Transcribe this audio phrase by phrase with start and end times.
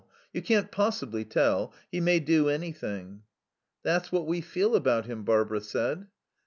[0.33, 1.75] You can't possibly tell.
[1.91, 3.21] He may do anything."
[3.83, 6.07] "That's what we feel about him," Barbara said.